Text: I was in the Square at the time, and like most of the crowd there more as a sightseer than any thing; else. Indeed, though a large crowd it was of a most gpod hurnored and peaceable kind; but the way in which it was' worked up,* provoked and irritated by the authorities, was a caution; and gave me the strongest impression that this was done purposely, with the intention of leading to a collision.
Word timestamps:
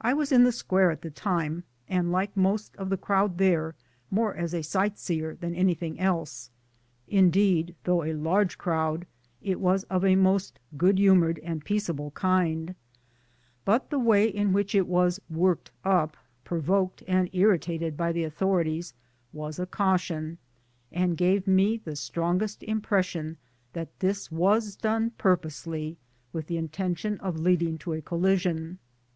I 0.00 0.14
was 0.14 0.32
in 0.32 0.42
the 0.42 0.50
Square 0.50 0.90
at 0.90 1.02
the 1.02 1.12
time, 1.12 1.62
and 1.88 2.10
like 2.10 2.36
most 2.36 2.74
of 2.74 2.90
the 2.90 2.96
crowd 2.96 3.38
there 3.38 3.76
more 4.10 4.34
as 4.34 4.52
a 4.52 4.64
sightseer 4.64 5.36
than 5.36 5.54
any 5.54 5.74
thing; 5.74 6.00
else. 6.00 6.50
Indeed, 7.06 7.76
though 7.84 8.02
a 8.02 8.12
large 8.14 8.58
crowd 8.58 9.06
it 9.40 9.60
was 9.60 9.84
of 9.84 10.04
a 10.04 10.16
most 10.16 10.58
gpod 10.76 10.98
hurnored 10.98 11.38
and 11.44 11.64
peaceable 11.64 12.10
kind; 12.10 12.74
but 13.64 13.90
the 13.90 13.98
way 14.00 14.26
in 14.28 14.52
which 14.52 14.74
it 14.74 14.88
was' 14.88 15.20
worked 15.30 15.70
up,* 15.84 16.16
provoked 16.42 17.04
and 17.06 17.30
irritated 17.32 17.96
by 17.96 18.10
the 18.10 18.24
authorities, 18.24 18.92
was 19.32 19.60
a 19.60 19.66
caution; 19.66 20.38
and 20.90 21.16
gave 21.16 21.46
me 21.46 21.76
the 21.76 21.94
strongest 21.94 22.64
impression 22.64 23.36
that 23.72 24.00
this 24.00 24.32
was 24.32 24.74
done 24.74 25.10
purposely, 25.12 25.96
with 26.32 26.48
the 26.48 26.56
intention 26.58 27.18
of 27.18 27.38
leading 27.38 27.78
to 27.78 27.92
a 27.92 28.02
collision. 28.02 28.80